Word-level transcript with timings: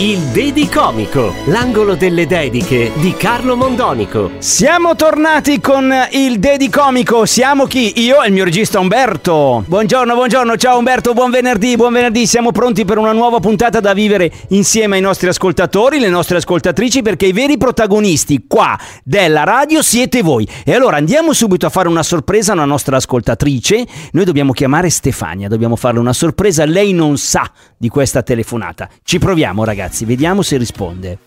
Il 0.00 0.18
Dedicomico, 0.26 1.34
l'angolo 1.46 1.96
delle 1.96 2.26
dediche 2.26 2.92
di 2.96 3.14
Carlo 3.14 3.56
Mondonico. 3.56 4.30
Siamo 4.38 4.94
tornati 4.94 5.60
con 5.60 5.92
il 6.12 6.38
Dedicomico. 6.38 7.24
Siamo 7.24 7.64
chi? 7.64 8.00
Io 8.02 8.22
e 8.22 8.28
il 8.28 8.32
mio 8.32 8.44
regista 8.44 8.78
Umberto. 8.78 9.64
Buongiorno, 9.66 10.14
buongiorno, 10.14 10.56
ciao 10.56 10.78
Umberto, 10.78 11.14
buon 11.14 11.30
venerdì, 11.30 11.74
buon 11.74 11.94
venerdì. 11.94 12.26
Siamo 12.26 12.52
pronti 12.52 12.84
per 12.84 12.98
una 12.98 13.10
nuova 13.12 13.40
puntata 13.40 13.80
da 13.80 13.92
vivere 13.92 14.30
insieme 14.50 14.96
ai 14.96 15.02
nostri 15.02 15.26
ascoltatori, 15.28 15.98
le 15.98 16.10
nostre 16.10 16.36
ascoltatrici, 16.36 17.02
perché 17.02 17.26
i 17.26 17.32
veri 17.32 17.56
protagonisti 17.56 18.44
qua 18.46 18.78
della 19.02 19.42
radio 19.42 19.82
siete 19.82 20.22
voi. 20.22 20.46
E 20.64 20.74
allora 20.74 20.98
andiamo 20.98 21.32
subito 21.32 21.66
a 21.66 21.70
fare 21.70 21.88
una 21.88 22.04
sorpresa 22.04 22.52
alla 22.52 22.66
nostra 22.66 22.98
ascoltatrice. 22.98 23.84
Noi 24.12 24.24
dobbiamo 24.24 24.52
chiamare 24.52 24.90
Stefania, 24.90 25.48
dobbiamo 25.48 25.74
farle 25.74 25.98
una 25.98 26.12
sorpresa. 26.12 26.64
Lei 26.66 26.92
non 26.92 27.16
sa 27.16 27.50
di 27.76 27.88
questa 27.88 28.22
telefonata. 28.22 28.88
Ci 29.02 29.18
proviamo, 29.18 29.46
ragazzi, 29.64 30.04
vediamo 30.04 30.42
se 30.42 30.56
risponde. 30.56 31.18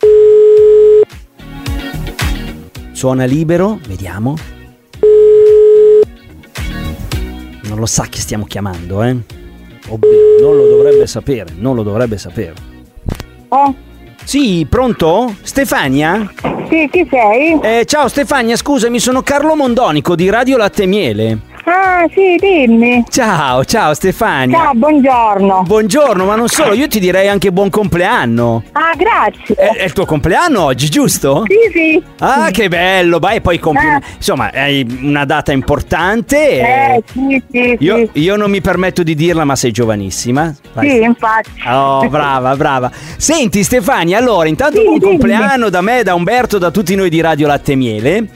Suona 2.92 3.26
libero, 3.26 3.80
vediamo. 3.88 4.36
Non 7.64 7.80
lo 7.80 7.86
sa 7.86 8.06
che 8.10 8.20
stiamo 8.20 8.46
chiamando, 8.46 9.02
eh? 9.04 9.16
Ovvio, 9.88 10.10
non 10.42 10.56
lo 10.56 10.68
dovrebbe 10.68 11.08
sapere, 11.08 11.52
non 11.58 11.76
lo 11.76 11.84
dovrebbe 11.84 12.18
sapere. 12.18 12.54
Oh, 13.50 13.74
Sì, 14.24 14.66
pronto? 14.70 15.36
Stefania? 15.42 16.32
sì, 16.70 16.88
chi 16.92 17.08
sei? 17.10 17.60
Eh, 17.62 17.86
ciao 17.86 18.08
Stefania, 18.08 18.56
scusami, 18.56 19.00
sono 19.00 19.24
Carlo 19.24 19.56
Mondonico 19.56 20.16
di 20.16 20.30
Radio 20.30 20.58
Latte 20.58 20.86
Miele. 20.86 21.40
Ah, 22.02 22.08
sì, 22.16 22.36
dimmi. 22.40 23.04
Ciao, 23.10 23.64
ciao 23.64 23.94
Stefania. 23.94 24.58
Ciao, 24.58 24.72
buongiorno. 24.74 25.62
Buongiorno, 25.68 26.26
ma 26.26 26.34
non 26.36 26.48
solo, 26.48 26.74
io 26.74 26.88
ti 26.88 27.00
direi 27.00 27.28
anche 27.28 27.52
buon 27.52 27.70
compleanno. 27.70 28.64
Ah, 28.72 28.94
grazie. 28.98 29.54
È, 29.54 29.76
è 29.76 29.84
il 29.84 29.94
tuo 29.94 30.06
compleanno 30.06 30.64
oggi, 30.64 30.90
giusto? 30.90 31.44
Sì, 31.46 31.72
sì. 31.72 32.04
Ah, 32.18 32.50
che 32.50 32.70
bello, 32.70 33.20
vai, 33.20 33.40
poi 33.40 33.60
compi... 33.60 33.86
Eh. 33.86 34.02
Insomma, 34.16 34.50
hai 34.52 34.84
una 35.04 35.26
data 35.26 35.52
importante. 35.52 36.60
Eh, 36.60 37.04
sì, 37.06 37.44
sì, 37.52 37.78
Io, 37.82 38.10
sì. 38.12 38.20
io 38.20 38.36
non 38.36 38.50
mi 38.50 38.62
permetto 38.62 39.04
di 39.04 39.14
dirla, 39.14 39.44
ma 39.44 39.56
sei 39.56 39.70
giovanissima. 39.70 40.52
Vai. 40.74 40.90
Sì, 40.90 41.04
infatti. 41.04 41.52
Oh, 41.68 42.10
brava, 42.10 42.56
brava. 42.56 42.90
Senti 43.18 43.62
Stefania, 43.62 44.18
allora, 44.18 44.48
intanto 44.48 44.82
buon 44.82 44.98
dimmi. 44.98 45.20
compleanno 45.20 45.70
da 45.70 45.82
me, 45.82 46.02
da 46.02 46.16
Umberto, 46.16 46.58
da 46.58 46.72
tutti 46.72 46.96
noi 46.96 47.12
di 47.12 47.22
Radio 47.22 47.46
Latte 47.46 47.76
Miele. 47.76 48.28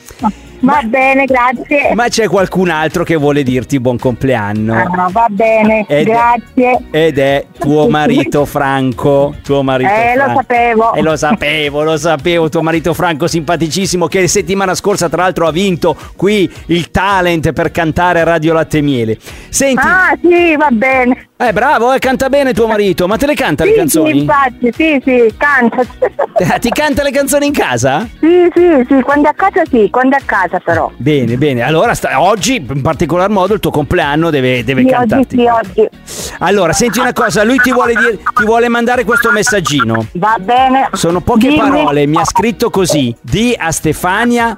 Va 0.66 0.82
bene, 0.84 1.26
grazie. 1.26 1.94
Ma 1.94 2.08
c'è 2.08 2.28
qualcun 2.28 2.70
altro 2.70 3.04
che 3.04 3.16
vuole 3.16 3.44
dirti 3.44 3.80
buon 3.80 3.98
compleanno. 3.98 4.76
Ah, 4.76 5.10
va 5.12 5.28
bene, 5.30 5.86
Ed- 5.88 6.08
grazie. 6.08 6.80
Ed 6.92 7.18
è 7.20 7.46
tuo 7.60 7.88
marito 7.88 8.46
Franco. 8.46 9.36
Tuo 9.44 9.62
marito 9.64 9.92
Eh, 9.92 10.16
lo 10.16 10.24
Franco. 10.24 10.40
sapevo. 10.42 10.94
E 10.94 11.02
lo 11.02 11.16
sapevo, 11.16 11.84
lo 11.84 11.98
sapevo. 11.98 12.50
Tuo 12.50 12.62
marito 12.62 12.94
Franco 12.94 13.28
simpaticissimo 13.28 14.08
che 14.08 14.28
settimana 14.28 14.74
scorsa 14.76 15.08
tra 15.08 15.22
l'altro 15.24 15.48
ha 15.48 15.52
vinto 15.52 15.96
qui 16.16 16.52
il 16.68 16.90
talent 16.92 17.52
per 17.54 17.72
cantare 17.72 18.24
Radio 18.24 18.54
Latte 18.54 18.82
Miele. 18.82 19.18
Senti, 19.50 19.82
Ah, 19.86 20.18
sì, 20.22 20.56
va 20.58 20.70
bene. 20.72 21.30
eh 21.38 21.54
bravo, 21.54 21.94
eh, 21.94 22.00
canta 22.00 22.30
bene 22.30 22.54
tuo 22.54 22.66
marito, 22.68 23.08
ma 23.08 23.18
te 23.18 23.26
le 23.28 23.36
canta 23.36 23.64
Sì, 23.64 23.70
le 23.70 23.74
sì, 23.76 23.80
canzoni? 23.82 24.20
infatti, 24.20 24.72
sì, 24.74 25.02
sì, 25.04 25.34
canta. 25.38 25.82
Eh, 26.38 26.60
Ti 26.60 26.70
canta 26.70 27.04
le 27.04 27.12
canzoni 27.12 27.46
in 27.46 27.54
casa? 27.54 28.08
Sì, 28.20 28.50
sì, 28.54 28.86
sì, 28.88 29.02
quando 29.02 29.30
a 29.30 29.34
casa 29.34 29.62
sì, 29.70 29.90
quando 29.90 30.16
a 30.16 30.22
casa 30.26 30.55
però. 30.60 30.92
Bene, 30.98 31.38
bene. 31.38 31.62
Allora, 31.62 31.94
sta- 31.94 32.22
oggi 32.22 32.56
in 32.56 32.82
particolar 32.82 33.30
modo 33.30 33.54
il 33.54 33.60
tuo 33.60 33.72
compleanno 33.72 34.30
deve, 34.30 34.64
deve 34.64 34.82
Sì, 34.82 34.88
oggi 34.88 34.96
cantarti. 35.08 35.38
sì, 35.38 35.46
oggi. 35.46 35.90
Allora, 36.40 36.74
senti 36.74 37.00
una 37.00 37.14
cosa, 37.14 37.44
lui 37.44 37.58
ti 37.58 37.72
vuole, 37.72 37.94
dire- 37.96 38.18
ti 38.36 38.44
vuole 38.46 38.68
mandare 38.68 39.04
questo 39.04 39.32
messaggino. 39.32 40.08
Va 40.14 40.38
bene. 40.40 40.90
Sono 40.94 41.22
poche 41.22 41.48
Dimmi. 41.50 41.58
parole, 41.60 42.06
mi 42.06 42.18
ha 42.18 42.26
scritto 42.26 42.70
così. 42.70 43.16
Di 43.22 43.56
a 43.58 43.72
Stefania 43.72 44.56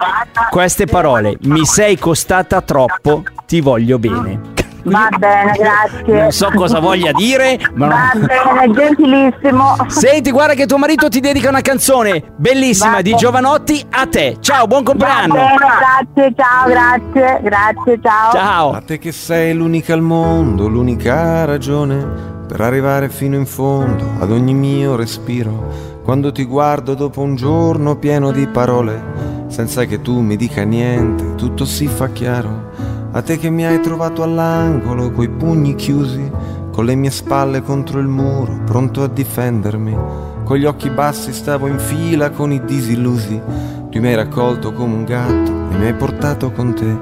queste 0.49 0.85
parole. 0.85 1.37
Mi 1.41 1.65
sei 1.65 1.97
costata 1.97 2.61
troppo, 2.61 3.23
ti 3.45 3.61
voglio 3.61 3.99
bene. 3.99 4.55
Va 4.89 5.09
bene, 5.17 5.51
grazie. 5.57 6.21
Non 6.21 6.31
so 6.31 6.49
cosa 6.55 6.79
voglia 6.79 7.11
dire, 7.11 7.59
ma... 7.73 7.87
Va 7.87 8.11
bene, 8.19 8.73
gentilissimo. 8.73 9.75
Senti, 9.87 10.31
guarda 10.31 10.53
che 10.53 10.65
tuo 10.65 10.77
marito 10.77 11.09
ti 11.09 11.19
dedica 11.19 11.49
una 11.49 11.61
canzone 11.61 12.23
bellissima 12.35 12.93
Va 12.95 13.01
di 13.01 13.09
bene. 13.11 13.21
Giovanotti 13.21 13.85
a 13.91 14.07
te. 14.07 14.37
Ciao, 14.39 14.65
buon 14.67 14.83
Va 14.83 14.89
compleanno. 14.91 15.33
bene, 15.33 15.55
grazie, 15.55 16.33
ciao, 16.35 16.67
grazie, 16.67 17.39
grazie, 17.43 17.99
ciao. 18.01 18.31
Ciao. 18.31 18.71
A 18.71 18.81
te 18.81 18.97
che 18.97 19.11
sei 19.11 19.53
l'unica 19.53 19.93
al 19.93 20.01
mondo, 20.01 20.67
l'unica 20.67 21.45
ragione 21.45 22.35
per 22.47 22.61
arrivare 22.61 23.09
fino 23.09 23.35
in 23.35 23.45
fondo 23.45 24.11
ad 24.19 24.31
ogni 24.31 24.53
mio 24.53 24.95
respiro. 24.95 25.95
Quando 26.03 26.31
ti 26.31 26.45
guardo 26.45 26.93
dopo 26.93 27.19
un 27.21 27.35
giorno 27.35 27.97
pieno 27.97 28.31
di 28.31 28.47
parole, 28.47 29.03
senza 29.47 29.83
che 29.83 30.01
tu 30.01 30.21
mi 30.21 30.37
dica 30.37 30.63
niente, 30.63 31.35
tutto 31.35 31.65
si 31.65 31.87
fa 31.87 32.07
chiaro. 32.07 32.66
A 33.11 33.21
te 33.21 33.37
che 33.37 33.49
mi 33.49 33.65
hai 33.65 33.79
trovato 33.81 34.21
all'angolo, 34.21 35.11
coi 35.11 35.29
pugni 35.29 35.75
chiusi, 35.75 36.29
con 36.71 36.85
le 36.85 36.95
mie 36.95 37.09
spalle 37.09 37.63
contro 37.63 37.99
il 37.99 38.07
muro, 38.07 38.61
pronto 38.65 39.01
a 39.01 39.07
difendermi. 39.07 39.97
Con 40.43 40.57
gli 40.57 40.65
occhi 40.65 40.89
bassi 40.89 41.33
stavo 41.33 41.67
in 41.67 41.79
fila 41.79 42.29
con 42.29 42.51
i 42.51 42.63
disillusi. 42.63 43.41
Tu 43.89 43.99
mi 43.99 44.07
hai 44.07 44.15
raccolto 44.15 44.73
come 44.73 44.93
un 44.93 45.03
gatto 45.05 45.51
e 45.71 45.77
mi 45.77 45.85
hai 45.87 45.93
portato 45.93 46.51
con 46.51 46.73
te. 46.75 46.95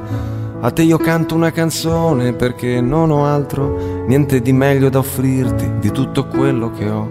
A 0.61 0.71
te 0.71 0.83
io 0.83 0.97
canto 0.97 1.35
una 1.35 1.51
canzone 1.51 2.33
perché 2.33 2.79
non 2.79 3.11
ho 3.11 3.25
altro, 3.25 4.03
niente 4.07 4.41
di 4.41 4.53
meglio 4.53 4.89
da 4.89 4.99
offrirti 4.99 5.73
di 5.79 5.91
tutto 5.91 6.27
quello 6.27 6.71
che 6.71 6.89
ho. 6.89 7.09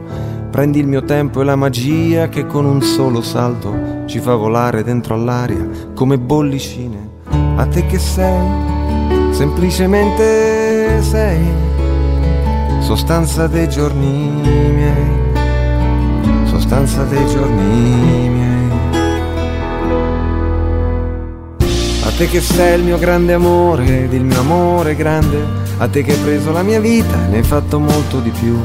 Prendi 0.51 0.79
il 0.79 0.87
mio 0.87 1.03
tempo 1.03 1.41
e 1.41 1.45
la 1.45 1.57
magia 1.57 2.29
che 2.29 2.47
con 2.47 2.65
un 2.65 2.81
solo 2.81 3.21
salto 3.21 4.03
ci 4.07 4.21
fa 4.21 4.35
volare 4.35 4.83
dentro 4.83 5.15
all'aria 5.15 5.69
come 5.95 6.19
bollicine. 6.19 7.11
A 7.57 7.67
te 7.67 7.85
che 7.87 7.99
sei, 7.99 8.73
semplicemente 9.35 11.03
sei, 11.03 11.43
sostanza 12.79 13.49
dei 13.49 13.69
giorni 13.69 14.31
miei, 14.73 15.11
sostanza 16.45 17.03
dei 17.03 17.27
giorni 17.27 18.29
miei. 18.29 18.71
A 22.05 22.11
te 22.17 22.29
che 22.29 22.41
sei 22.41 22.79
il 22.79 22.85
mio 22.85 22.97
grande 22.99 23.33
amore 23.33 24.05
ed 24.05 24.13
il 24.13 24.23
mio 24.23 24.39
amore 24.39 24.95
grande, 24.95 25.45
a 25.79 25.89
te 25.89 26.05
che 26.05 26.13
hai 26.13 26.19
preso 26.19 26.53
la 26.53 26.63
mia 26.63 26.79
vita 26.79 27.27
e 27.27 27.31
ne 27.31 27.37
hai 27.39 27.43
fatto 27.43 27.81
molto 27.81 28.21
di 28.21 28.31
più, 28.31 28.57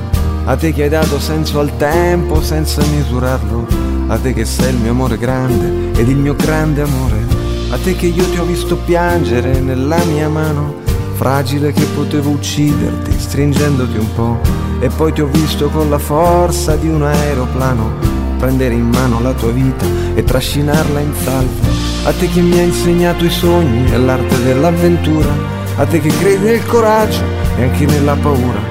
a 0.46 0.56
te 0.56 0.72
che 0.72 0.84
hai 0.84 0.90
dato 0.90 1.20
senso 1.20 1.60
al 1.60 1.76
tempo 1.78 2.44
senza 2.44 2.84
misurarlo, 2.86 3.66
a 4.06 4.18
te 4.20 4.34
che 4.34 4.46
sei 4.46 4.72
il 4.72 4.80
mio 4.80 4.92
amore 4.92 5.18
grande 5.18 6.00
ed 6.00 6.08
il 6.08 6.18
mio 6.18 6.36
grande 6.36 6.84
amore, 6.84 7.39
a 7.70 7.78
te 7.78 7.96
che 7.96 8.08
io 8.08 8.28
ti 8.30 8.38
ho 8.38 8.46
visto 8.46 8.76
piangere 8.78 9.60
nella 9.60 10.04
mia 10.06 10.28
mano, 10.28 10.76
fragile 11.14 11.72
che 11.72 11.86
potevo 11.96 12.32
ucciderti 12.32 13.20
stringendoti 13.20 13.98
un 13.98 14.14
po', 14.14 14.40
e 14.80 14.90
poi 14.90 15.14
ti 15.14 15.22
ho 15.22 15.28
visto 15.28 15.70
con 15.70 15.90
la 15.90 16.00
forza 16.00 16.76
di 16.76 16.88
un 16.88 17.04
aeroplano 17.04 18.10
prendere 18.40 18.74
in 18.74 18.88
mano 18.88 19.22
la 19.22 19.34
tua 19.34 19.52
vita 19.52 19.86
e 20.16 20.24
trascinarla 20.24 21.00
in 21.02 21.14
salvo. 21.14 21.68
A 22.06 22.14
te 22.14 22.28
che 22.30 22.40
mi 22.40 22.58
hai 22.58 22.68
insegnato 22.68 23.26
i 23.26 23.30
sogni 23.30 23.92
e 23.92 23.98
l'arte 23.98 24.42
dell'avventura, 24.42 25.30
a 25.76 25.86
te 25.86 26.00
che 26.00 26.10
credi 26.10 26.46
nel 26.46 26.66
coraggio 26.66 27.22
e 27.58 27.64
anche 27.64 27.86
nella 27.86 28.16
paura, 28.16 28.62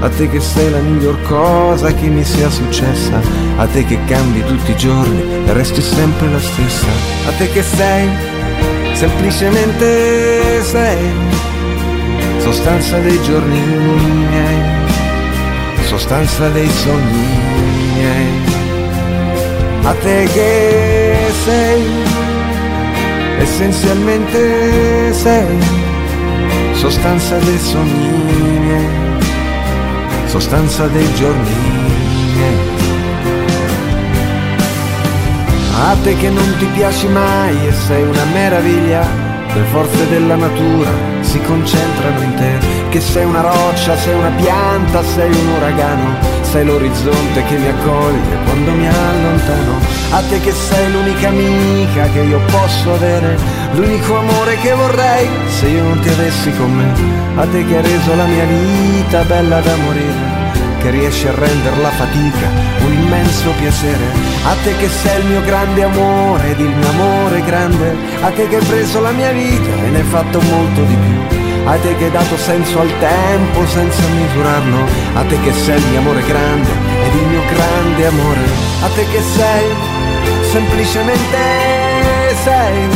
a 0.00 0.08
te 0.08 0.28
che 0.30 0.40
sei 0.40 0.70
la 0.70 0.78
miglior 0.78 1.20
cosa 1.22 1.92
che 1.92 2.06
mi 2.06 2.24
sia 2.24 2.48
successa, 2.48 3.20
a 3.56 3.66
te 3.66 3.84
che 3.84 3.98
cambi 4.06 4.44
tutti 4.44 4.70
i 4.70 4.76
giorni 4.76 5.20
e 5.44 5.52
resti 5.52 5.82
sempre 5.82 6.30
la 6.30 6.40
stessa, 6.40 6.86
a 7.26 7.32
te 7.36 7.50
che 7.50 7.62
sei, 7.62 8.08
semplicemente 8.96 10.62
sei, 10.62 10.98
sostanza 12.38 12.98
dei 13.00 13.20
giorni 13.22 13.60
miei, 13.60 14.62
sostanza 15.84 16.48
dei 16.48 16.68
sogni 16.68 17.26
miei 17.94 18.54
a 19.82 19.92
te 20.02 20.28
che 20.32 21.14
sei, 21.44 21.84
essenzialmente 23.38 25.12
sei, 25.12 25.58
sostanza 26.72 27.36
dei 27.36 27.58
sogni 27.58 28.58
miei, 28.60 28.88
sostanza 30.24 30.86
dei 30.86 31.14
giorni 31.14 31.54
miei. 32.34 32.75
A 35.78 35.94
te 36.02 36.16
che 36.16 36.30
non 36.30 36.56
ti 36.58 36.64
piaci 36.72 37.06
mai 37.06 37.66
e 37.66 37.72
sei 37.72 38.02
una 38.02 38.24
meraviglia, 38.32 39.06
le 39.52 39.62
forze 39.70 40.08
della 40.08 40.34
natura 40.34 40.90
si 41.20 41.38
concentrano 41.42 42.22
in 42.22 42.34
te, 42.34 42.58
che 42.88 42.98
sei 42.98 43.26
una 43.26 43.42
roccia, 43.42 43.94
sei 43.94 44.14
una 44.14 44.30
pianta, 44.30 45.04
sei 45.04 45.30
un 45.30 45.48
uragano, 45.48 46.16
sei 46.40 46.64
l'orizzonte 46.64 47.44
che 47.44 47.58
mi 47.58 47.68
accoglie 47.68 48.38
quando 48.46 48.70
mi 48.72 48.88
allontano, 48.88 49.78
a 50.12 50.22
te 50.22 50.40
che 50.40 50.52
sei 50.52 50.90
l'unica 50.90 51.28
amica 51.28 52.08
che 52.08 52.20
io 52.20 52.40
posso 52.50 52.94
avere, 52.94 53.36
l'unico 53.74 54.16
amore 54.16 54.56
che 54.56 54.72
vorrei 54.72 55.28
se 55.48 55.68
io 55.68 55.82
non 55.82 56.00
ti 56.00 56.08
avessi 56.08 56.56
con 56.56 56.74
me, 56.74 57.40
a 57.40 57.46
te 57.46 57.66
che 57.66 57.76
hai 57.76 57.82
reso 57.82 58.14
la 58.14 58.24
mia 58.24 58.44
vita 58.44 59.22
bella 59.24 59.60
da 59.60 59.76
morire 59.76 60.35
che 60.86 60.92
riesci 60.92 61.26
a 61.26 61.34
rendere 61.34 61.76
la 61.78 61.90
fatica 61.90 62.48
un 62.84 62.92
immenso 62.92 63.50
piacere. 63.58 64.04
A 64.44 64.54
te 64.62 64.76
che 64.76 64.88
sei 64.88 65.20
il 65.20 65.26
mio 65.26 65.42
grande 65.42 65.82
amore 65.82 66.50
ed 66.50 66.60
il 66.60 66.76
mio 66.76 66.88
amore 66.90 67.42
grande, 67.42 67.92
a 68.20 68.30
te 68.30 68.46
che 68.46 68.56
hai 68.56 68.64
preso 68.64 69.00
la 69.00 69.10
mia 69.10 69.32
vita 69.32 69.74
e 69.84 69.88
ne 69.90 69.98
hai 69.98 70.04
fatto 70.04 70.40
molto 70.40 70.82
di 70.84 70.94
più. 70.94 71.38
A 71.66 71.74
te 71.78 71.96
che 71.96 72.04
hai 72.04 72.10
dato 72.12 72.36
senso 72.36 72.78
al 72.78 72.92
tempo 73.00 73.66
senza 73.66 74.02
misurarlo, 74.06 74.86
a 75.14 75.22
te 75.22 75.40
che 75.40 75.52
sei 75.54 75.76
il 75.76 75.86
mio 75.86 75.98
amore 75.98 76.22
grande 76.22 76.70
ed 77.04 77.14
il 77.14 77.26
mio 77.26 77.42
grande 77.52 78.06
amore, 78.06 78.44
a 78.82 78.88
te 78.94 79.04
che 79.10 79.22
sei 79.22 79.64
semplicemente 80.52 81.38
sei 82.44 82.88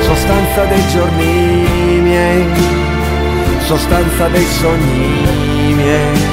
sostanza 0.00 0.64
dei 0.64 0.88
giorni 0.88 2.00
miei, 2.02 2.46
sostanza 3.60 4.26
dei 4.26 4.46
sogni 4.46 5.74
miei 5.74 6.29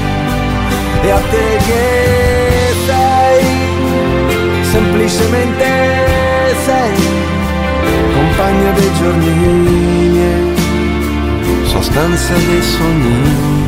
e 1.08 1.12
a 1.12 1.20
te 1.32 1.58
che 1.68 2.74
sei 2.86 3.44
semplicemente 4.64 5.66
sei 6.66 6.96
compagna 8.14 8.72
dei 8.72 8.94
giorni 9.00 9.38
sostanza 11.64 12.34
dei 12.34 12.62
sogni 12.62 13.67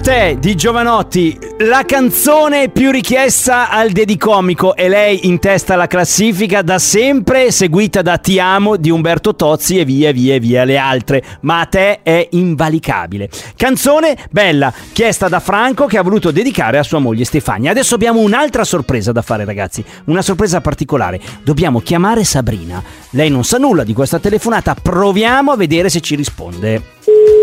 te 0.00 0.38
di 0.40 0.54
Giovanotti, 0.54 1.38
la 1.58 1.84
canzone 1.84 2.70
più 2.70 2.90
richiesta 2.90 3.68
al 3.68 3.90
Dedicomico 3.90 4.74
e 4.74 4.88
lei 4.88 5.26
in 5.26 5.38
testa 5.38 5.74
alla 5.74 5.86
classifica 5.86 6.62
da 6.62 6.78
sempre, 6.78 7.50
seguita 7.50 8.00
da 8.00 8.16
Ti 8.16 8.38
amo 8.38 8.76
di 8.76 8.88
Umberto 8.90 9.34
Tozzi 9.34 9.78
e 9.78 9.84
via 9.84 10.12
via 10.12 10.38
via 10.38 10.64
le 10.64 10.78
altre, 10.78 11.22
ma 11.42 11.60
a 11.60 11.66
te 11.66 12.02
è 12.02 12.28
invalicabile. 12.30 13.28
Canzone 13.56 14.16
bella, 14.30 14.72
chiesta 14.92 15.28
da 15.28 15.40
Franco 15.40 15.86
che 15.86 15.98
ha 15.98 16.02
voluto 16.02 16.30
dedicare 16.30 16.78
a 16.78 16.82
sua 16.82 16.98
moglie 16.98 17.24
Stefania. 17.24 17.70
Adesso 17.70 17.94
abbiamo 17.94 18.20
un'altra 18.20 18.64
sorpresa 18.64 19.12
da 19.12 19.22
fare 19.22 19.44
ragazzi, 19.44 19.84
una 20.06 20.22
sorpresa 20.22 20.60
particolare. 20.60 21.20
Dobbiamo 21.42 21.80
chiamare 21.80 22.24
Sabrina. 22.24 22.82
Lei 23.10 23.28
non 23.28 23.44
sa 23.44 23.58
nulla 23.58 23.84
di 23.84 23.92
questa 23.92 24.18
telefonata, 24.18 24.74
proviamo 24.74 25.52
a 25.52 25.56
vedere 25.56 25.90
se 25.90 26.00
ci 26.00 26.14
risponde. 26.14 27.39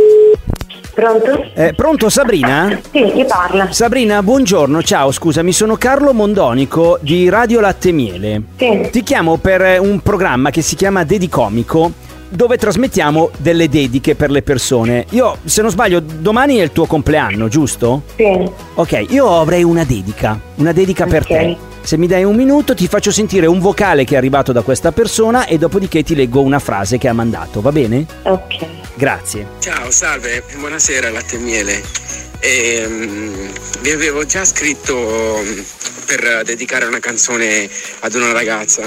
Pronto? 1.02 1.46
Eh, 1.54 1.74
pronto 1.76 2.10
Sabrina? 2.10 2.76
Sì, 2.92 3.12
chi 3.14 3.24
parla? 3.24 3.72
Sabrina, 3.72 4.24
buongiorno, 4.24 4.82
ciao, 4.82 5.12
scusami, 5.12 5.52
sono 5.52 5.76
Carlo 5.76 6.12
Mondonico 6.12 6.98
di 7.02 7.30
Radio 7.30 7.60
Latte 7.60 7.92
Miele. 7.92 8.42
Sì. 8.58 8.90
Ti 8.92 9.04
chiamo 9.04 9.38
per 9.38 9.62
eh, 9.62 9.78
un 9.78 10.00
programma 10.00 10.50
che 10.50 10.64
si 10.64 10.76
chiama 10.76 11.04
Dedicomico 11.04 11.92
dove 12.30 12.58
trasmettiamo 12.58 13.30
delle 13.38 13.70
dediche 13.70 14.16
per 14.16 14.32
le 14.32 14.42
persone. 14.42 15.06
Io, 15.12 15.38
se 15.46 15.62
non 15.62 15.70
sbaglio, 15.70 16.00
domani 16.00 16.56
è 16.58 16.64
il 16.64 16.72
tuo 16.72 16.88
compleanno, 16.88 17.48
giusto? 17.48 18.02
Sì. 18.16 18.50
Ok, 18.74 19.06
io 19.10 19.40
avrei 19.40 19.62
una 19.64 19.84
dedica, 19.84 20.40
una 20.56 20.72
dedica 20.72 21.06
per 21.06 21.22
Ok. 21.22 21.28
te. 21.28 21.58
Se 21.88 21.96
mi 21.96 22.06
dai 22.06 22.26
un 22.26 22.36
minuto 22.36 22.76
ti 22.76 22.86
faccio 22.86 23.14
sentire 23.14 23.46
un 23.46 23.62
vocale 23.62 24.04
che 24.04 24.16
è 24.16 24.18
arrivato 24.18 24.52
da 24.52 24.62
questa 24.62 24.92
persona 24.92 25.46
e 25.46 25.58
dopodiché 25.58 26.04
ti 26.04 26.16
leggo 26.16 26.42
una 26.42 26.60
frase 26.60 26.98
che 26.98 27.08
ha 27.08 27.14
mandato, 27.14 27.62
va 27.62 27.72
bene? 27.72 28.06
Ok. 28.24 28.66
Grazie. 28.96 29.48
Ciao, 29.62 29.90
salve, 29.90 30.44
buonasera 30.58 31.10
Latte 31.10 31.38
e 31.38 31.40
Miele. 31.40 31.82
Ehm, 32.40 33.50
vi 33.80 33.92
avevo 33.92 34.26
già 34.26 34.44
scritto 34.44 35.40
mm, 35.42 35.60
per 36.08 36.42
dedicare 36.44 36.84
una 36.84 37.00
canzone 37.00 37.70
ad 38.00 38.14
una 38.16 38.34
ragazza. 38.34 38.84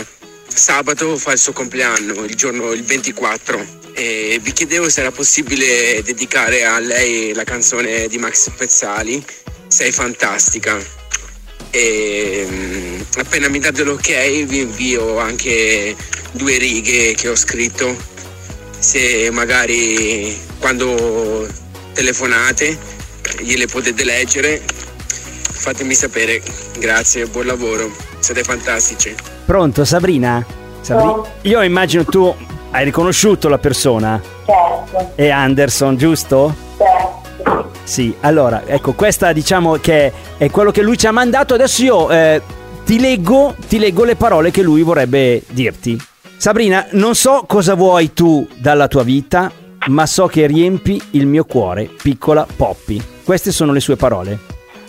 Sabato 0.46 1.16
fa 1.16 1.32
il 1.32 1.38
suo 1.38 1.54
compleanno, 1.54 2.24
il 2.24 2.34
giorno 2.34 2.72
il 2.72 2.84
24, 2.84 3.64
e 3.94 4.38
vi 4.42 4.52
chiedevo 4.52 4.90
se 4.90 5.00
era 5.00 5.10
possibile 5.10 6.02
dedicare 6.04 6.66
a 6.66 6.78
lei 6.78 7.32
la 7.32 7.44
canzone 7.44 8.08
di 8.08 8.18
Max 8.18 8.50
Pezzali, 8.54 9.24
Sei 9.68 9.90
fantastica. 9.90 10.99
E 11.70 12.46
mm, 12.48 13.00
appena 13.18 13.48
mi 13.48 13.58
date 13.58 13.84
l'ok 13.84 14.44
vi 14.46 14.60
invio 14.60 15.18
anche 15.18 15.94
due 16.32 16.58
righe 16.58 17.14
che 17.14 17.28
ho 17.28 17.36
scritto 17.36 17.94
se 18.78 19.28
magari 19.30 20.36
quando 20.58 21.46
telefonate 21.92 22.76
gliele 23.40 23.66
potete 23.66 24.04
leggere 24.04 24.62
fatemi 25.06 25.94
sapere 25.94 26.40
grazie 26.78 27.26
buon 27.26 27.46
lavoro 27.46 27.90
siete 28.20 28.42
fantastici 28.42 29.14
Pronto 29.44 29.84
Sabrina? 29.84 30.44
Sabri-. 30.80 31.30
Io 31.42 31.62
immagino 31.62 32.04
tu 32.04 32.34
hai 32.70 32.84
riconosciuto 32.84 33.48
la 33.48 33.58
persona. 33.58 34.20
Certo, 34.46 35.12
È 35.16 35.28
Anderson, 35.28 35.96
giusto? 35.96 36.54
certo. 36.78 37.19
Sì, 37.82 38.14
allora, 38.20 38.62
ecco, 38.66 38.92
questa 38.92 39.32
diciamo 39.32 39.72
che 39.74 40.12
è 40.36 40.50
quello 40.50 40.70
che 40.70 40.82
lui 40.82 40.96
ci 40.96 41.06
ha 41.06 41.12
mandato. 41.12 41.54
Adesso 41.54 41.82
io 41.82 42.10
eh, 42.10 42.40
ti, 42.84 43.00
leggo, 43.00 43.54
ti 43.68 43.78
leggo 43.78 44.04
le 44.04 44.16
parole 44.16 44.50
che 44.50 44.62
lui 44.62 44.82
vorrebbe 44.82 45.42
dirti. 45.48 46.00
Sabrina, 46.36 46.86
non 46.92 47.14
so 47.14 47.44
cosa 47.46 47.74
vuoi 47.74 48.12
tu 48.12 48.46
dalla 48.56 48.88
tua 48.88 49.02
vita, 49.02 49.50
ma 49.88 50.06
so 50.06 50.26
che 50.26 50.46
riempi 50.46 51.00
il 51.10 51.26
mio 51.26 51.44
cuore, 51.44 51.88
piccola 52.02 52.46
Poppy. 52.56 53.02
Queste 53.24 53.52
sono 53.52 53.72
le 53.72 53.80
sue 53.80 53.96
parole. 53.96 54.38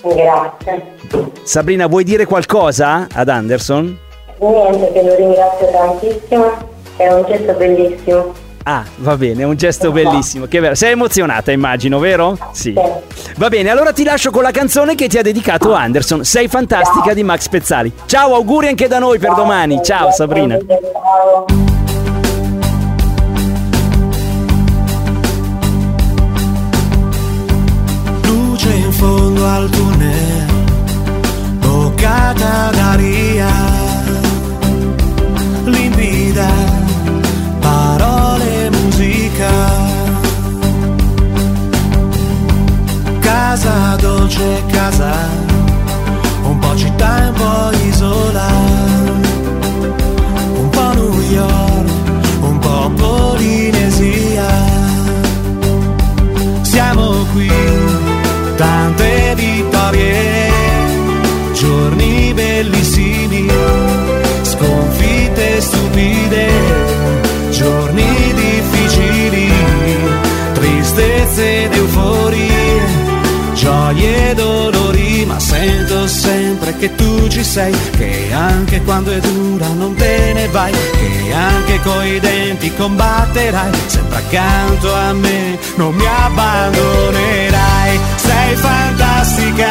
Grazie. 0.01 0.95
Sabrina, 1.43 1.88
vuoi 1.88 2.03
dire 2.03 2.25
qualcosa 2.25 3.07
ad 3.12 3.29
Anderson? 3.29 3.98
Niente, 4.39 4.91
che 4.91 5.03
lo 5.03 5.15
ringrazio 5.15 5.69
tantissimo. 5.71 6.69
È 6.95 7.12
un 7.12 7.25
gesto 7.27 7.53
bellissimo. 7.53 8.33
Ah, 8.63 8.84
va 8.98 9.18
bene, 9.18 9.41
è 9.41 9.46
un 9.46 9.56
gesto 9.56 9.91
bellissimo. 9.91 10.46
Che 10.46 10.60
bello. 10.60 10.75
Sei 10.75 10.91
emozionata, 10.91 11.51
immagino, 11.51 12.00
vero? 12.00 12.38
Sì. 12.51 12.74
Va 13.38 13.50
bene, 13.50 13.70
allora 13.70 13.91
ti 13.91 14.03
lascio 14.03 14.30
con 14.30 14.44
la 14.44 14.51
canzone 14.51 14.96
che 14.96 15.08
ti 15.08 15.18
ha 15.18 15.22
dedicato 15.22 15.74
Anderson. 15.74 16.24
Sei 16.24 16.48
fantastica 16.48 17.13
di 17.13 17.24
Max 17.24 17.48
Pezzali. 17.50 17.91
Ciao, 18.06 18.36
auguri 18.36 18.68
anche 18.68 18.88
da 18.88 19.00
noi 19.00 19.18
per 19.20 19.34
domani. 19.34 19.80
Ciao, 19.84 20.12
Sabrina. 20.12 20.58
down. 58.62 59.11
Che 76.81 76.95
tu 76.95 77.27
ci 77.27 77.43
sei, 77.43 77.71
che 77.95 78.33
anche 78.33 78.81
quando 78.81 79.11
è 79.11 79.19
dura 79.19 79.67
non 79.67 79.93
te 79.93 80.31
ne 80.33 80.47
vai, 80.47 80.71
che 80.71 81.31
anche 81.31 81.79
coi 81.81 82.19
denti 82.19 82.73
combatterai, 82.73 83.71
sempre 83.85 84.17
accanto 84.17 84.91
a 84.91 85.13
me, 85.13 85.59
non 85.75 85.93
mi 85.93 86.03
abbandonerai, 86.03 88.00
sei 88.15 88.55
fantastica, 88.55 89.70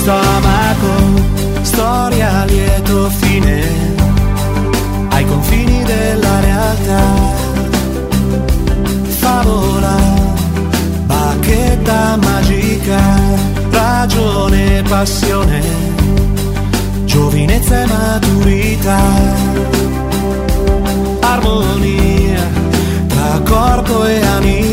stomaco, 0.00 0.92
storia 1.60 2.40
a 2.40 2.44
lieto 2.46 3.10
fine, 3.20 3.62
ai 5.10 5.24
confini 5.26 5.82
della 5.84 6.40
realtà, 6.40 7.02
favola, 9.18 9.96
bacchetta 11.04 12.16
magica, 12.16 13.00
ragione, 13.70 14.82
passione, 14.88 15.60
giovinezza 17.04 17.82
e 17.82 17.86
maturità. 17.86 19.00
Armonia 21.20 22.48
tra 23.06 23.40
corpo 23.44 24.06
e 24.06 24.24
anima. 24.24 24.69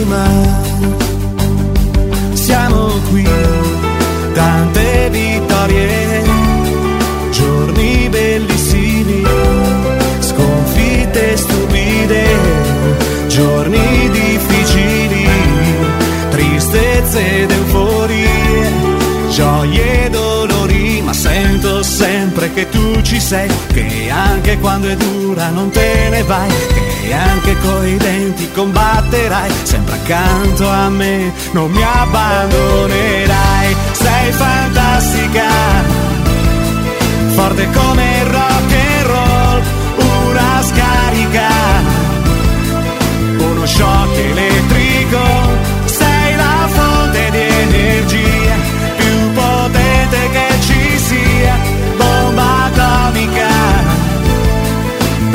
Che 22.57 22.69
tu 22.69 22.99
ci 23.03 23.19
sei, 23.19 23.47
che 23.71 24.09
anche 24.09 24.57
quando 24.57 24.87
è 24.87 24.95
dura 24.95 25.49
non 25.49 25.69
te 25.69 26.07
ne 26.09 26.23
vai, 26.23 26.49
che 27.03 27.13
anche 27.13 27.55
coi 27.59 27.95
denti 27.97 28.49
combatterai, 28.51 29.51
sempre 29.61 29.93
accanto 29.93 30.67
a 30.67 30.89
me, 30.89 31.31
non 31.51 31.69
mi 31.69 31.83
abbandonerai, 31.83 33.75
sei 33.91 34.31
fantastica, 34.31 35.45
forte 37.35 37.69
come 37.73 38.23
rock 38.23 38.73
and 38.73 39.05
roll, 39.05 39.61
una 40.25 40.63
scarica, 40.63 41.49
uno 43.37 43.67
shock 43.67 44.17
elettrico, 44.17 45.19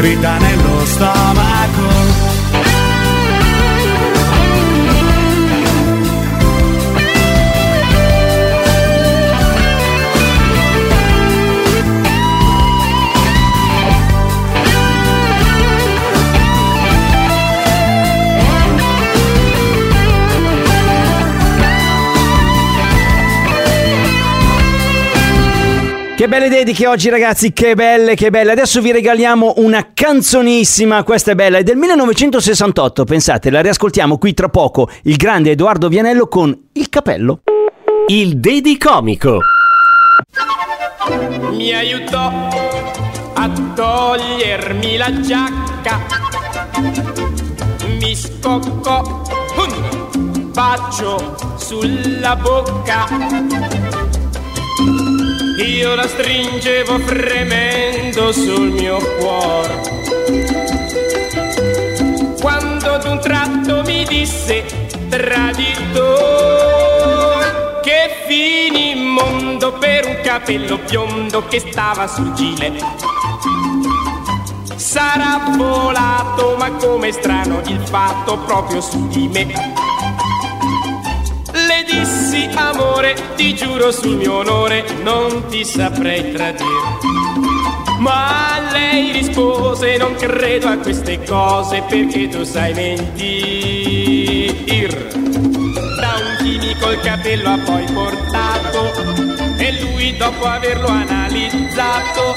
Τρίτανε 0.02 0.46
ναι. 0.46 0.51
Che 26.22 26.28
belle 26.28 26.48
dediche 26.48 26.86
oggi 26.86 27.08
ragazzi, 27.08 27.52
che 27.52 27.74
belle, 27.74 28.14
che 28.14 28.30
belle. 28.30 28.52
Adesso 28.52 28.80
vi 28.80 28.92
regaliamo 28.92 29.54
una 29.56 29.88
canzonissima, 29.92 31.02
questa 31.02 31.32
è 31.32 31.34
bella, 31.34 31.58
è 31.58 31.64
del 31.64 31.76
1968, 31.76 33.02
pensate, 33.02 33.50
la 33.50 33.60
riascoltiamo 33.60 34.18
qui 34.18 34.32
tra 34.32 34.48
poco, 34.48 34.88
il 35.02 35.16
grande 35.16 35.50
Edoardo 35.50 35.88
Vianello 35.88 36.28
con 36.28 36.56
Il 36.74 36.88
capello. 36.90 37.40
Il 38.06 38.38
Dedicomico. 38.38 39.40
mi 41.50 41.74
aiutò 41.74 42.30
a 43.32 43.50
togliermi 43.74 44.96
la 44.96 45.20
giacca, 45.20 46.00
mi 47.98 48.14
scoccò 48.14 49.22
un 49.56 50.50
bacio 50.52 51.34
sulla 51.56 52.36
bocca. 52.36 53.81
Io 55.58 55.94
la 55.94 56.08
stringevo 56.08 56.98
fremendo 57.00 58.32
sul 58.32 58.70
mio 58.70 58.96
cuore. 59.18 59.80
Quando 62.40 62.92
ad 62.92 63.04
un 63.04 63.20
tratto 63.20 63.82
mi 63.82 64.04
disse 64.04 64.64
traditor 65.10 65.90
che 67.82 68.24
fini 68.26 68.94
mondo 68.94 69.72
per 69.74 70.06
un 70.06 70.20
capello 70.22 70.78
biondo 70.78 71.46
che 71.46 71.60
stava 71.60 72.06
sul 72.06 72.32
gile. 72.32 72.72
Sarà 74.76 75.52
volato, 75.54 76.56
ma 76.56 76.70
come 76.72 77.12
strano 77.12 77.60
il 77.66 77.78
fatto 77.80 78.38
proprio 78.38 78.80
su 78.80 79.06
di 79.08 79.28
me. 79.28 79.91
Dissi 82.32 82.48
amore, 82.54 83.14
ti 83.36 83.54
giuro 83.54 83.92
sul 83.92 84.16
mio 84.16 84.38
onore, 84.38 84.86
non 85.02 85.48
ti 85.48 85.66
saprei 85.66 86.32
tradire. 86.32 86.64
Ma 87.98 88.58
lei 88.72 89.12
rispose, 89.12 89.98
non 89.98 90.14
credo 90.14 90.68
a 90.68 90.78
queste 90.78 91.22
cose 91.24 91.82
perché 91.82 92.28
tu 92.28 92.42
sai 92.42 92.72
mentir. 92.72 94.14
Da 96.00 96.14
un 96.16 96.36
chimico 96.38 96.92
il 96.92 97.00
capello 97.00 97.50
ha 97.50 97.58
poi 97.58 97.84
portato 97.92 98.94
e 99.58 99.82
lui 99.82 100.16
dopo 100.16 100.46
averlo 100.46 100.88
analizzato 100.88 102.34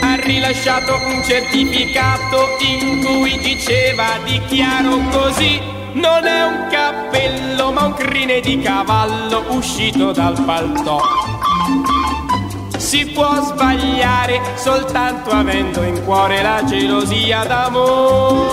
ha 0.00 0.14
rilasciato 0.14 0.94
un 0.94 1.24
certificato 1.24 2.56
in 2.60 3.04
cui 3.04 3.36
diceva 3.38 4.16
dichiaro 4.24 4.96
così. 5.10 5.83
Non 5.94 6.26
è 6.26 6.44
un 6.44 6.66
cappello 6.70 7.70
ma 7.70 7.84
un 7.84 7.94
crine 7.94 8.40
di 8.40 8.58
cavallo 8.58 9.44
uscito 9.50 10.10
dal 10.10 10.42
paltò. 10.44 11.00
Si 12.76 13.06
può 13.06 13.40
sbagliare 13.40 14.40
soltanto 14.56 15.30
avendo 15.30 15.82
in 15.82 16.02
cuore 16.04 16.42
la 16.42 16.64
gelosia 16.64 17.44
d'amor. 17.44 18.43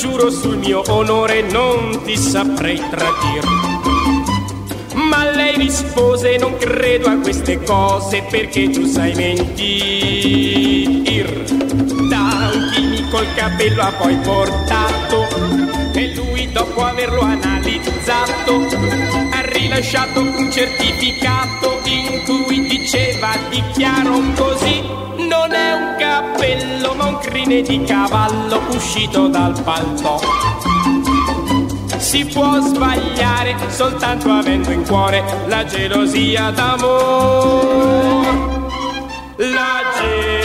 Giuro 0.00 0.30
sul 0.30 0.56
mio 0.56 0.82
onore 0.88 1.42
non 1.42 2.00
ti 2.04 2.16
saprei 2.16 2.80
tradir. 2.88 3.44
Ma 4.94 5.30
lei 5.30 5.58
rispose 5.58 6.38
non 6.38 6.56
credo 6.56 7.10
a 7.10 7.18
queste 7.18 7.62
cose 7.62 8.22
perché 8.30 8.70
tu 8.70 8.86
sai 8.86 9.14
mentir. 9.14 9.44
Da 12.08 12.50
un 12.54 12.94
il 12.94 13.34
capello 13.34 13.82
ha 13.82 13.92
poi 13.92 14.16
portato 14.16 15.28
e 15.92 16.14
lui 16.14 16.50
dopo 16.50 16.82
averlo 16.82 17.20
analizzato 17.20 18.66
rilasciato 19.60 20.20
un 20.20 20.50
certificato 20.50 21.80
in 21.84 22.22
cui 22.24 22.66
diceva 22.66 23.36
dichiaro 23.48 24.20
così. 24.34 24.80
Non 25.16 25.52
è 25.52 25.72
un 25.72 25.96
cappello 25.98 26.94
ma 26.94 27.06
un 27.06 27.18
crine 27.18 27.60
di 27.62 27.82
cavallo 27.84 28.62
uscito 28.70 29.28
dal 29.28 29.60
paltò. 29.62 30.18
Si 31.98 32.24
può 32.24 32.58
sbagliare 32.60 33.54
soltanto 33.68 34.30
avendo 34.30 34.70
in 34.70 34.84
cuore 34.86 35.22
la 35.46 35.64
gelosia 35.66 36.50
d'amore. 36.50 38.28
La 39.36 39.82
gelosia 39.98 40.39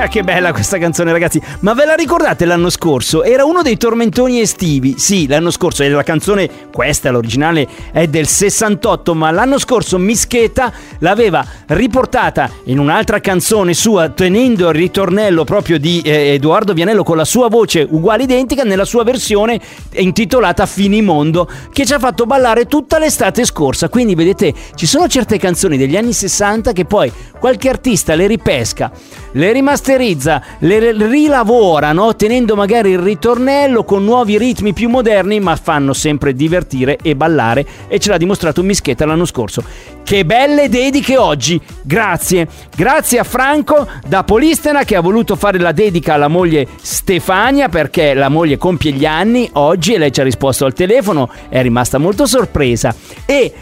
Ah, 0.00 0.08
che 0.08 0.22
bella 0.22 0.52
questa 0.52 0.78
canzone, 0.78 1.12
ragazzi. 1.12 1.40
Ma 1.60 1.74
ve 1.74 1.84
la 1.84 1.94
ricordate 1.94 2.46
l'anno 2.46 2.70
scorso? 2.70 3.22
Era 3.22 3.44
uno 3.44 3.60
dei 3.60 3.76
tormentoni 3.76 4.40
estivi. 4.40 4.98
Sì, 4.98 5.26
l'anno 5.26 5.50
scorso, 5.50 5.82
e 5.82 5.90
la 5.90 6.02
canzone, 6.02 6.48
questa, 6.72 7.10
l'originale, 7.10 7.68
è 7.92 8.06
del 8.06 8.26
68, 8.26 9.14
ma 9.14 9.30
l'anno 9.30 9.58
scorso 9.58 9.98
Mischeta 9.98 10.72
l'aveva 11.00 11.44
riportata 11.66 12.50
in 12.64 12.78
un'altra 12.78 13.20
canzone 13.20 13.74
sua, 13.74 14.08
tenendo 14.08 14.68
il 14.68 14.74
ritornello 14.74 15.44
proprio 15.44 15.78
di 15.78 16.00
eh, 16.02 16.32
Edoardo 16.32 16.72
Vianello 16.72 17.02
con 17.02 17.18
la 17.18 17.26
sua 17.26 17.48
voce 17.48 17.86
uguale 17.88 18.22
identica, 18.22 18.62
nella 18.62 18.86
sua 18.86 19.04
versione 19.04 19.60
intitolata 19.92 20.64
Finimondo, 20.64 21.46
che 21.72 21.84
ci 21.84 21.92
ha 21.92 21.98
fatto 21.98 22.24
ballare 22.24 22.66
tutta 22.66 22.98
l'estate 22.98 23.44
scorsa. 23.44 23.90
Quindi, 23.90 24.14
vedete, 24.14 24.54
ci 24.74 24.86
sono 24.86 25.06
certe 25.08 25.38
canzoni 25.38 25.76
degli 25.76 25.96
anni 25.96 26.14
60 26.14 26.72
che 26.72 26.86
poi 26.86 27.12
qualche 27.38 27.68
artista 27.68 28.14
le 28.14 28.26
ripesca, 28.26 28.90
le 29.32 29.52
rimasterizza, 29.52 29.89
le 29.96 30.92
rilavora, 30.92 31.92
no? 31.92 32.14
tenendo 32.16 32.54
magari 32.54 32.90
il 32.90 32.98
ritornello 32.98 33.84
con 33.84 34.04
nuovi 34.04 34.38
ritmi 34.38 34.72
più 34.72 34.88
moderni, 34.88 35.40
ma 35.40 35.56
fanno 35.56 35.92
sempre 35.92 36.34
divertire 36.34 36.98
e 37.02 37.16
ballare 37.16 37.66
e 37.88 37.98
ce 37.98 38.10
l'ha 38.10 38.16
dimostrato 38.16 38.62
Mischetta 38.62 39.06
l'anno 39.06 39.24
scorso. 39.24 39.62
Che 40.02 40.24
belle 40.24 40.68
dediche 40.68 41.16
oggi! 41.16 41.60
Grazie, 41.82 42.48
grazie 42.74 43.18
a 43.18 43.24
Franco 43.24 43.86
da 44.06 44.24
Polistena 44.24 44.84
che 44.84 44.96
ha 44.96 45.00
voluto 45.00 45.36
fare 45.36 45.58
la 45.58 45.72
dedica 45.72 46.14
alla 46.14 46.28
moglie 46.28 46.66
Stefania 46.80 47.68
perché 47.68 48.14
la 48.14 48.28
moglie 48.28 48.58
compie 48.58 48.92
gli 48.92 49.06
anni 49.06 49.48
oggi 49.52 49.94
e 49.94 49.98
lei 49.98 50.12
ci 50.12 50.20
ha 50.20 50.24
risposto 50.24 50.64
al 50.64 50.72
telefono, 50.72 51.30
è 51.48 51.62
rimasta 51.62 51.98
molto 51.98 52.26
sorpresa 52.26 52.94
e 53.24 53.52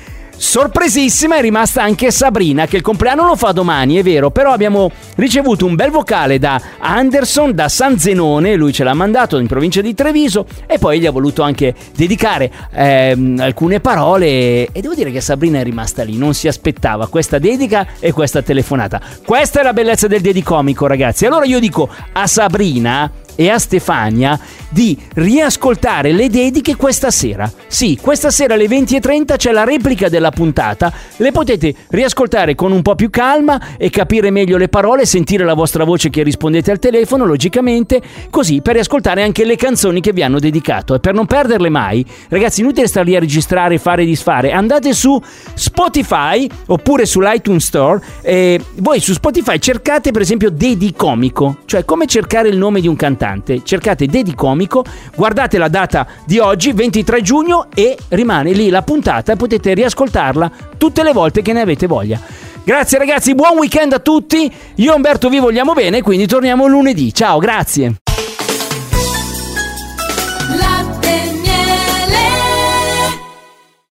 Sorpresissima 0.41 1.37
è 1.37 1.41
rimasta 1.41 1.83
anche 1.83 2.13
Sabrina 2.13 2.67
che 2.67 2.77
il 2.77 2.83
compleanno 2.83 3.27
lo 3.27 3.35
fa 3.35 3.51
domani, 3.51 3.97
è 3.97 4.05
vero, 4.05 4.31
però 4.31 4.53
abbiamo 4.53 4.89
ricevuto 5.17 5.67
un 5.67 5.75
bel 5.75 5.91
vocale 5.91 6.39
da 6.39 6.61
Anderson 6.79 7.57
da 7.57 7.69
San 7.69 7.99
Zenone, 7.99 8.55
lui 8.55 8.73
ce 8.73 8.85
l'ha 8.85 8.95
mandato 8.95 9.39
in 9.39 9.49
provincia 9.49 9.81
di 9.81 9.95
Treviso 9.95 10.47
e 10.69 10.79
poi 10.79 11.01
gli 11.01 11.07
ha 11.07 11.11
voluto 11.11 11.43
anche 11.43 11.75
dedicare 11.93 12.53
ehm, 12.73 13.41
alcune 13.41 13.81
parole 13.81 14.69
e 14.71 14.81
devo 14.81 14.95
dire 14.95 15.11
che 15.11 15.21
Sabrina 15.21 15.59
è 15.59 15.65
rimasta 15.65 16.05
lì, 16.05 16.17
non 16.17 16.35
si 16.35 16.47
aspettava 16.47 17.09
questa 17.09 17.41
dedica 17.41 17.87
e 17.99 18.13
questa 18.13 18.41
telefonata. 18.41 19.01
Questa 19.27 19.59
è 19.59 19.65
la 19.65 19.73
bellezza 19.73 20.07
del 20.07 20.21
dedicomico 20.21 20.87
ragazzi. 20.87 21.27
Allora 21.27 21.47
io 21.47 21.59
dico 21.59 21.89
a 22.13 22.29
Sabrina 22.29 23.11
e 23.35 23.51
a 23.51 23.59
Stefania 23.59 24.39
di 24.69 24.99
riascoltare 25.15 26.13
le 26.13 26.29
dediche 26.29 26.77
questa 26.77 27.11
sera. 27.11 27.51
Sì, 27.67 27.99
questa 28.01 28.31
sera 28.31 28.55
alle 28.55 28.67
20.30 28.67 29.37
c'è 29.37 29.53
la 29.53 29.65
replica 29.65 30.09
della 30.09 30.31
puntata, 30.31 30.93
le 31.17 31.33
potete 31.33 31.75
riascoltare 31.89 32.55
con 32.55 32.73
un 32.73 32.83
po' 32.83 32.95
più 32.95 33.11
calma 33.11 33.77
e 33.77 33.91
capire 33.91 34.31
meglio 34.31 34.57
le 34.57 34.69
parole, 34.69 35.07
sentire 35.07 35.45
la 35.45 35.55
vostra 35.55 35.85
voce 35.85 36.11
che 36.11 36.23
rispondete 36.23 36.71
al 36.71 36.79
telefono, 36.79 37.25
logicamente, 37.25 38.01
così 38.31 38.61
per 38.61 38.75
riascoltare 38.75 39.23
anche 39.23 39.45
le 39.45 39.57
canzoni 39.57 40.01
che 40.01 40.13
vi 40.13 40.23
hanno 40.23 40.39
dedicato. 40.39 40.95
E 40.95 41.01
per 41.01 41.15
non 41.15 41.27
perderle 41.27 41.69
mai, 41.69 42.05
ragazzi, 42.29 42.61
inutile 42.61 42.87
stare 42.87 43.07
lì 43.07 43.17
a 43.17 43.21
registrare, 43.21 43.79
fare 43.79 44.03
e 44.03 44.07
disfare, 44.07 44.53
andate 44.53 44.93
su 44.93 45.21
Spotify 45.55 46.49
oppure 46.67 47.07
sull'iTunes 47.07 47.67
Store 47.69 48.01
e 48.23 48.61
voi 48.77 49.01
su 49.01 49.13
Spotify 49.13 49.59
cercate 49.59 50.11
per 50.11 50.23
esempio 50.23 50.51
Dedicomico, 50.51 51.59
cioè 51.67 51.85
come 51.85 52.07
cercare 52.07 52.49
il 52.49 52.57
nome 52.57 52.81
di 52.81 52.89
un 52.89 52.97
cantante. 52.97 53.63
Cercate 53.63 54.07
Dedicomico, 54.59 54.85
guardate 55.15 55.59
la 55.59 55.69
data 55.69 56.07
di 56.25 56.39
oggi, 56.39 56.73
23 56.73 57.23
giugno, 57.23 57.67
e 57.75 57.97
rimane 58.09 58.53
lì 58.53 58.69
la 58.69 58.83
puntata 58.83 59.33
e 59.33 59.37
potete 59.37 59.75
riascoltarla 59.75 60.51
tutte 60.77 61.03
le 61.03 61.13
volte 61.13 61.43
che 61.43 61.53
ne 61.53 61.61
avete 61.61 61.87
voglia. 61.87 62.21
Grazie 62.65 62.99
ragazzi, 62.99 63.35
buon 63.35 63.57
weekend 63.57 63.93
a 63.93 63.99
tutti. 64.01 64.53
Io 64.77 64.93
e 64.93 64.95
Umberto 64.95 65.29
vi 65.29 65.39
vogliamo 65.39 65.73
bene, 65.73 66.03
quindi 66.03 66.27
torniamo 66.27 66.67
lunedì. 66.67 67.15
Ciao, 67.15 67.39
grazie. 67.39 67.95